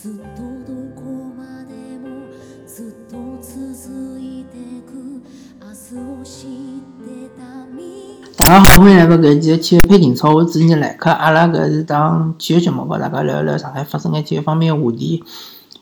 [0.00, 0.08] 大
[8.46, 11.10] 家好，欢迎来到《搿一期的体育配景操》，我主持人来客。
[11.10, 15.22] 阿拉《搿是档体育节目》和大家聊一聊上海发生的体育方面的话题。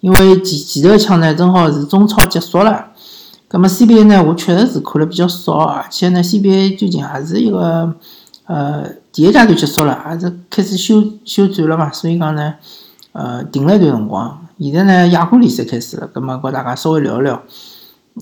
[0.00, 2.88] 因为前前头抢呢，正好是中超结束了。
[3.52, 7.94] 那么 CBA 呢，我确实是看了比较少，而且呢，CBA 最近也是一个
[8.44, 12.56] 呃，第一阶段结束了，还是开始休休战了嘛，所以讲呢。
[13.12, 14.46] 呃，停了一段辰光。
[14.58, 17.42] 现在呢，亚冠联赛开始了，葛么和大家稍微聊一聊。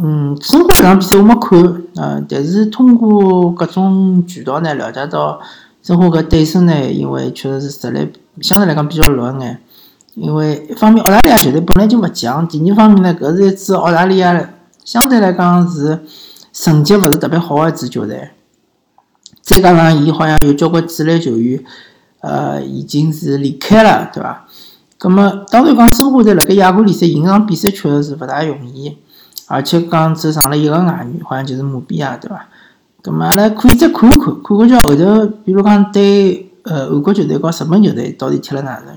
[0.00, 5.40] 嗯，申花这场比赛我没看，呃，但是通过各种渠道呢了解到，
[5.82, 9.60] 申花搿对手呢，因为确实是实力相对来讲比较弱一眼。
[10.14, 14.50] 因为一方面澳大利亚球队本来就勿强，第二方面呢，搿是一支澳大利亚
[14.84, 16.00] 相对来讲是
[16.52, 18.30] 成绩勿是特别好的一支球队。
[19.40, 21.62] 再加上伊好像有交关主力球员，
[22.20, 24.46] 呃，已经是离开了，对伐？
[25.02, 28.96] 葛么当然讲申花队辣盖亚冠联赛赢场比赛确实是勿大容易。
[29.48, 32.46] 而且讲只上了一个外援，好像就是姆比亚，对伐？
[33.02, 38.96] 咁么阿拉可以再看一看，看看叫后头，比如讲对呃韩国球队和日本球队到底踢了哪能？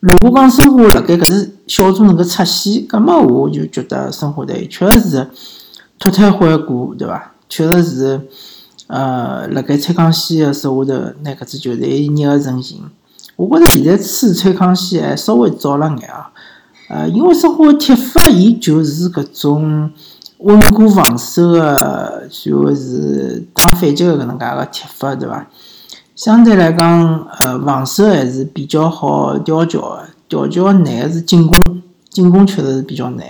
[0.00, 5.30] 如果讲申花辣盖搿只小组能够出线，咁么我就觉得申花队确实是
[5.98, 7.32] 脱胎换骨，对伐？
[7.48, 8.20] 确实是
[8.86, 12.82] 呃辣盖蔡康熙的手下头拿搿支球队捏合成型。
[13.36, 16.30] 我觉着现在吹蔡康熙还稍微早了眼啊。
[16.88, 19.90] 呃，因为申花踢法，伊就是搿种
[20.38, 25.46] 稳固防守个，就是打反击个搿能介个贴法，对伐？
[26.14, 33.26] 相对来讲，呃，防守还是比较好调教个，调教难个是进攻，进攻确实是比较难。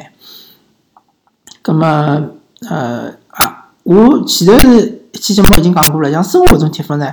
[1.63, 2.31] 葛么，
[2.69, 7.07] 呃啊，我前头是一期节目已经讲过了，像生活搿种贴法呢，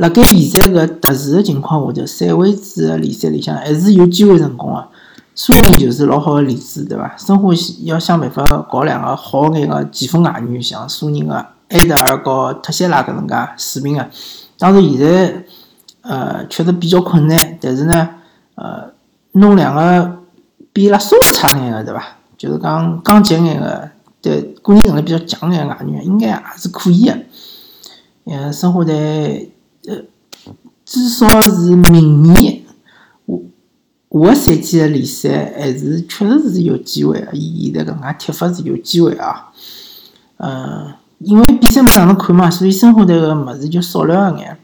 [0.00, 4.88] 辣盖现在搿特殊个情况下头，三位制个联赛里向还是有机会成功个。
[5.34, 7.14] 苏宁就是老好个例子，对伐？
[7.18, 7.50] 申花
[7.82, 11.34] 要想办法搞两个好眼个前锋外援，像苏宁个
[11.68, 14.08] 埃德尔和特谢拉搿能介水平个。
[14.56, 15.44] 当然现在
[16.00, 18.08] 呃确实比较困难，但是呢，
[18.54, 18.90] 呃
[19.32, 20.18] 弄两个
[20.72, 22.02] 比伊拉稍微差眼个，对伐？
[22.38, 23.90] 就是讲刚劲眼个，
[24.22, 27.18] 对个人能力比较强眼个外援，应该也是可以个。
[28.24, 29.52] 呃，申花队
[29.86, 30.02] 呃
[30.84, 32.62] 至少是明年。
[34.12, 39.52] 下个赛季的联赛还是确实是有机会个，伊现在搿能介踢法是有机会啊。
[40.38, 44.58] 嗯，因为比赛没哪能看嘛，所以申花队个物事就少聊一眼。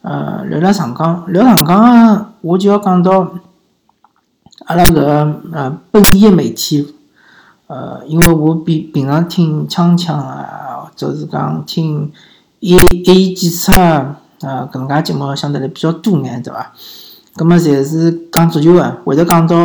[0.00, 3.34] 呃，聊聊上港，聊上港，我就要讲到
[4.64, 6.94] 阿拉搿呃本地个媒体。
[7.66, 12.10] 呃，因为我平平常听锵锵啊，或者是讲听
[12.60, 16.72] 一一记者啊，搿能介节目相对来比较多眼，对伐？
[17.36, 19.56] 葛么，侪是讲足球个，会得讲到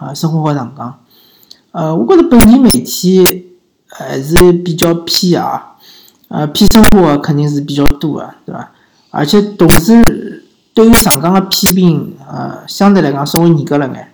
[0.00, 0.98] 呃生活和上港。
[1.70, 3.22] 呃，我觉着本地媒体
[3.86, 5.76] 还是比较偏啊，
[6.28, 8.70] 呃偏生活个肯定是比较多个，对伐？
[9.10, 10.44] 而且同时
[10.74, 14.12] 对于上港个批评，呃相对来讲稍微严格了眼。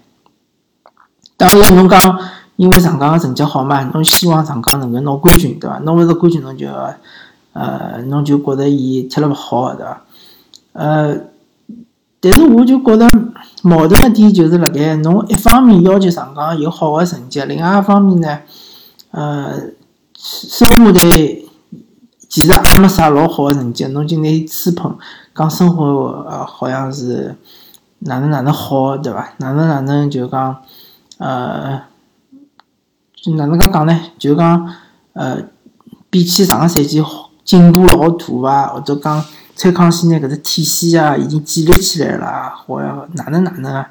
[1.36, 2.18] 当然，侬讲
[2.56, 5.78] 因为上港个成绩好嘛，侬希望上港能够拿冠军，对伐？
[5.78, 6.66] 拿勿着冠军，侬就
[7.52, 10.02] 呃侬就觉得伊踢了勿好，对伐？
[10.72, 11.20] 呃。
[12.24, 13.04] 但是我就觉着
[13.62, 18.38] 矛盾个点就是辣盖侬一方面要求上港有好个成绩，另外一方面呢，
[19.10, 19.60] 呃，
[20.14, 21.44] 申花队
[22.28, 24.96] 其实也没啥老好个成绩，侬就拿伊吹捧，
[25.34, 27.34] 讲申花呃好像是
[27.98, 29.34] 哪能哪能好，对伐？
[29.38, 30.62] 哪能哪能就讲
[31.18, 31.82] 呃，
[33.16, 34.00] 就哪能介讲呢？
[34.16, 34.72] 就讲
[35.14, 35.42] 呃，
[36.08, 39.24] 比起上个赛季好进步老大啊，或者讲。
[39.54, 43.86] 蔡康熙呢，搿只体系啊，已经建立起来了，好像哪能哪能啊？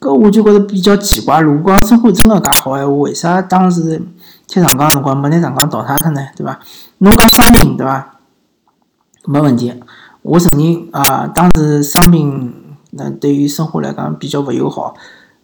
[0.00, 1.38] 搿我就觉着比较奇怪。
[1.40, 4.00] 如果讲申花真个介好闲话，为啥当时
[4.48, 6.26] 踢长江辰光没拿长江淘汰脱呢？
[6.34, 6.58] 对伐？
[6.98, 8.16] 侬讲伤病对伐？
[9.26, 9.72] 没问题，
[10.22, 12.52] 我承认啊，当时伤病
[12.92, 14.94] 那对于生活来讲比较勿友好，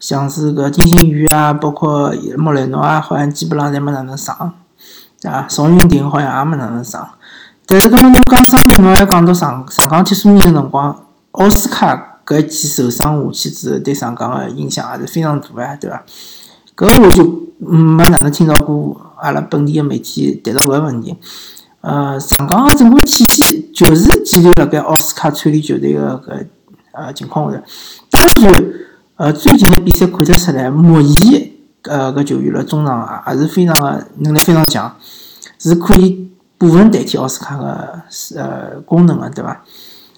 [0.00, 4.54] 像是搿金星宇啊，包括莫雷诺啊，好像基本上侪没哪能上，
[5.20, 5.46] 对伐？
[5.46, 7.06] 邵云霆好像也没哪能上。
[7.68, 16.04] 但是，刚刚侬讲伤病，侬还讲到上上港踢苏宁个辰光，奥斯卡搿一记受伤下去之后，对上港个影响也是非常大个，对伐？
[16.76, 17.24] 搿我就
[17.58, 21.16] 没哪能听到过阿拉本地个媒体谈到搿问题。
[21.80, 26.46] 呃，上港个整个体系就是建立辣盖奥斯卡参与球队个搿
[26.92, 27.64] 呃情况下头。
[28.10, 28.64] 当然，
[29.16, 31.52] 呃，最近个比赛看得出来，莫伊
[31.82, 34.94] 呃搿球员辣中场也是非常个能力非常强，
[35.58, 36.25] 是可以。
[36.58, 38.02] 部分代替奥斯卡个
[38.36, 39.62] 呃功能个，对伐？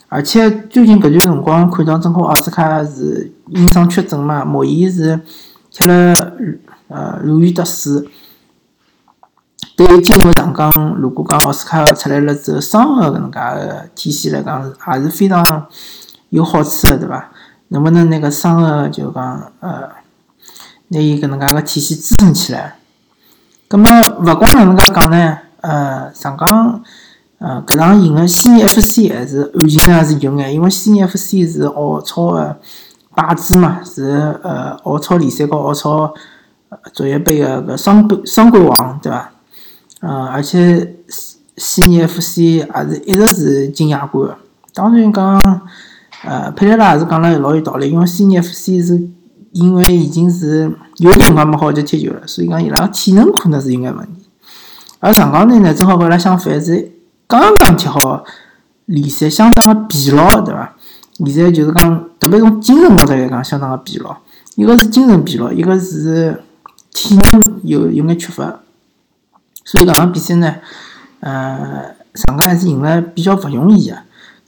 [0.09, 5.21] 而且最近搿段辰光看到，正好奥斯卡是因伤缺阵嘛，莫伊是
[5.71, 6.15] 踢了
[6.89, 8.09] 呃如鱼得水。
[9.77, 14.65] 对于今后上港，如果讲奥斯卡出来了之后，双个搿能介个体系来讲，
[14.95, 15.67] 也是非常
[16.31, 17.31] 有好处个，对伐？
[17.69, 19.91] 能不能那个双个就讲呃，
[20.89, 22.79] 拿伊搿能介个体系支撑起来？
[23.69, 23.89] 葛末
[24.21, 25.39] 勿光哪能介讲呢？
[25.61, 26.83] 呃，上港
[27.39, 32.57] 呃搿场赢个悉尼 FC 还是案情呢是有眼，因为悉尼 FC 是澳超个
[33.15, 36.15] 霸主嘛，是呃澳超联赛和澳超
[36.93, 39.31] 足协杯个搿双冠双冠王，对伐？
[40.01, 40.97] 呃，而且
[41.57, 44.37] 悉尼 FC 也是一直是进亚冠的。
[44.73, 45.61] 当然讲，
[46.23, 49.09] 呃，佩雷拉也是讲了老有道理，因为悉尼 FC 是
[49.51, 54.18] 因为已经是有点辰光没好就踢球了，所以讲伊拉体能可能是有眼问题。
[55.01, 56.93] 而上港队呢，正好跟伊拉相反，是
[57.27, 58.25] 刚刚踢好
[58.87, 60.75] 联赛，相当的疲劳，对伐？
[61.27, 64.17] 现在就是讲，特别从精神高头来讲，相当的疲劳。
[64.57, 66.43] 一个是精神疲劳，一个是
[66.93, 68.61] 体能有有眼缺乏。
[69.65, 70.57] 所以搿场比赛呢，
[71.21, 73.97] 呃，上港还是赢了比较勿容易个。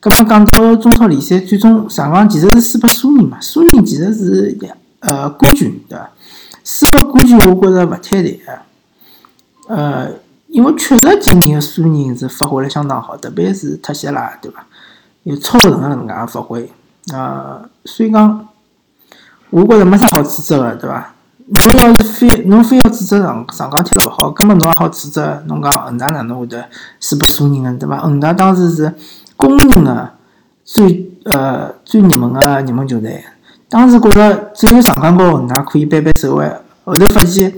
[0.01, 3.39] 葛末讲到中超联赛，最终上港其实是输拨苏宁嘛。
[3.41, 4.59] 苏宁其实是
[5.01, 6.11] 呃冠军，对伐？
[6.65, 8.53] 输拨冠军，我觉着勿太对个。
[9.69, 10.11] 呃，
[10.51, 14.67] 因为确实今年个苏宁是发挥了相当好，特别是特谢拉，对伐？
[15.23, 16.71] 有超神个能介发挥
[17.13, 18.49] 啊，所以讲，
[19.51, 21.15] 我觉着没啥好指责个，对伐？
[21.47, 26.65] 侬要是非侬非要指责上上港踢了勿好，根本侬也好指责侬讲恒大哪能会得
[27.01, 27.99] 输拨苏宁个，对伐？
[27.99, 28.95] 恒大当时是
[29.37, 30.11] 公认个
[30.65, 33.25] 最呃最热门个热门球队，
[33.69, 37.53] 当时觉着只有上港和恒大可以掰掰手腕，后头发现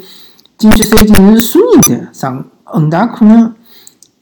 [0.59, 3.55] 进决赛竟然是苏宁队，上恒大可能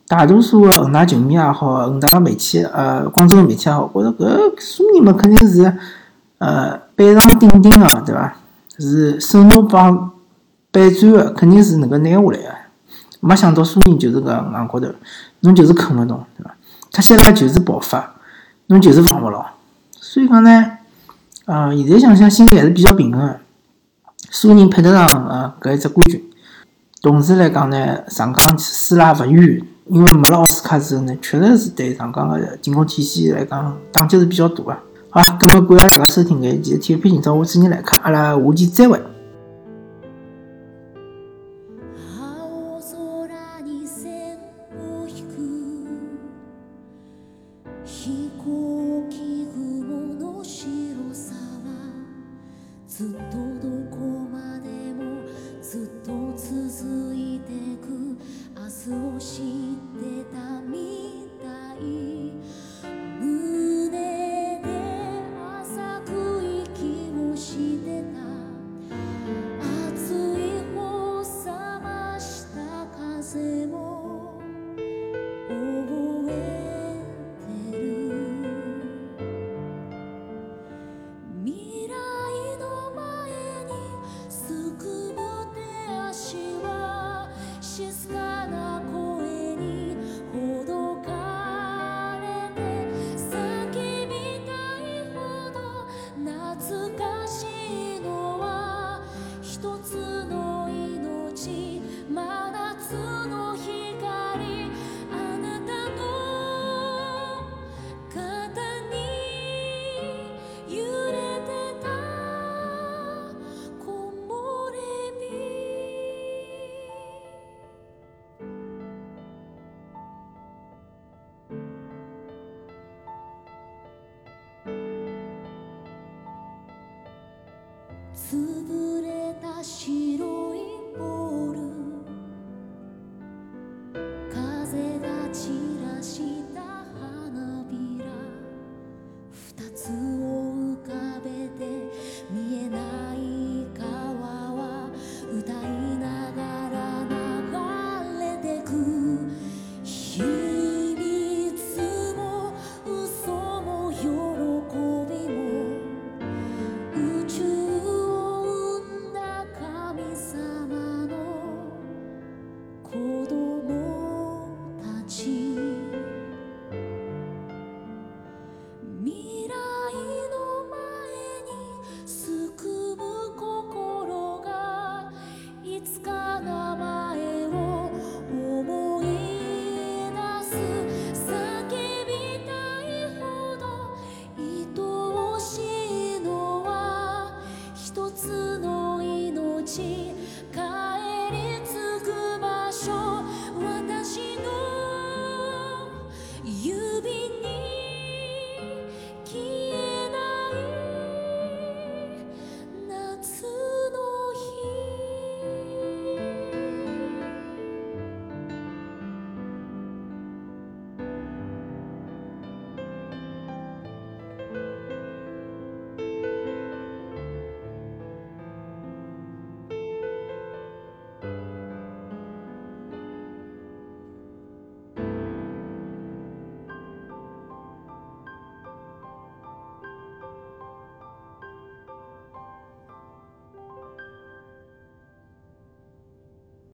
[0.09, 5.73] 大多数个恒大球迷也好，恒大个媒体呃广州个媒体也好，觉着搿苏宁嘛肯定是
[6.39, 8.37] 呃板上钉钉个，对伐？
[8.79, 10.11] 是手拿帮
[10.73, 12.55] 板砖个，肯定是能够拿下来个。
[13.21, 14.89] 没想到苏宁就是搿硬骨头，
[15.41, 16.55] 侬就是啃勿动，对伐？
[16.91, 18.15] 特谢拉就是爆发，
[18.67, 19.45] 侬就是防勿牢。
[19.93, 20.79] 所以讲呢，
[21.45, 23.39] 呃，现在想想心里还是比较平衡个。
[24.31, 26.30] 苏宁配得上呃搿一只冠军，
[27.03, 34.77] 同时来讲呢，上港输了也勿冤，因为没了奥斯卡之后呢，确实是对上港的进攻体系来讲打击是比较大个。
[35.09, 39.01] 好，咁么感谢大家收听搿一期体育篇今朝我主持人来看，阿拉下期再会。